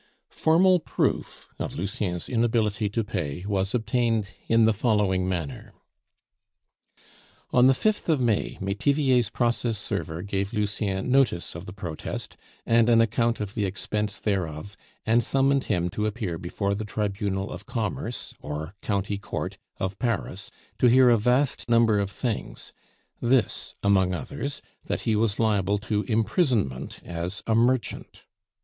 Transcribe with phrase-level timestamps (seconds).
[0.31, 5.73] Formal proof of Lucien's inability to pay was obtained in the following manner:
[7.51, 12.35] On the 5th of May, Metivier's process server gave Lucien notice of the protest
[12.65, 14.75] and an account of the expense thereof,
[15.05, 20.49] and summoned him to appear before the Tribunal of Commerce, or County Court, of Paris,
[20.79, 22.73] to hear a vast number of things:
[23.21, 28.23] this, among others, that he was liable to imprisonment as a merchant.